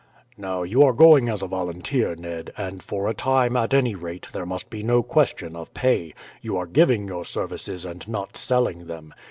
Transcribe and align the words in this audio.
"Now, 0.35 0.63
you 0.63 0.81
are 0.81 0.93
going 0.93 1.29
as 1.29 1.43
a 1.43 1.47
volunteer, 1.47 2.15
Ned, 2.15 2.51
and 2.57 2.81
for 2.81 3.07
a 3.07 3.13
time, 3.13 3.55
at 3.55 3.71
any 3.71 3.93
rate, 3.93 4.29
there 4.33 4.47
must 4.47 4.71
be 4.71 4.81
no 4.81 5.03
question 5.03 5.55
of 5.55 5.75
pay; 5.75 6.15
you 6.41 6.57
are 6.57 6.65
giving 6.65 7.07
your 7.07 7.23
services 7.23 7.85
and 7.85 8.07
not 8.07 8.35
selling 8.35 8.87
them. 8.87 9.13